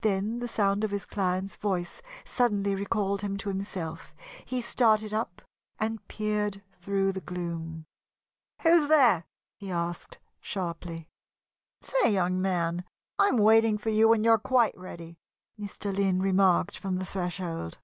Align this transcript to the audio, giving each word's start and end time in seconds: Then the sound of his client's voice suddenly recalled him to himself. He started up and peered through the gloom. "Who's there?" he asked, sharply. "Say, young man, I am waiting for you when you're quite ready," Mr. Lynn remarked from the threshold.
Then 0.00 0.40
the 0.40 0.48
sound 0.48 0.82
of 0.82 0.90
his 0.90 1.06
client's 1.06 1.54
voice 1.54 2.02
suddenly 2.24 2.74
recalled 2.74 3.20
him 3.22 3.36
to 3.36 3.48
himself. 3.48 4.12
He 4.44 4.60
started 4.60 5.14
up 5.14 5.40
and 5.78 6.04
peered 6.08 6.64
through 6.72 7.12
the 7.12 7.20
gloom. 7.20 7.84
"Who's 8.62 8.88
there?" 8.88 9.22
he 9.56 9.70
asked, 9.70 10.18
sharply. 10.40 11.06
"Say, 11.80 12.12
young 12.12 12.42
man, 12.42 12.82
I 13.20 13.28
am 13.28 13.36
waiting 13.38 13.78
for 13.78 13.90
you 13.90 14.08
when 14.08 14.24
you're 14.24 14.36
quite 14.36 14.76
ready," 14.76 15.20
Mr. 15.56 15.94
Lynn 15.96 16.20
remarked 16.22 16.76
from 16.76 16.96
the 16.96 17.06
threshold. 17.06 17.78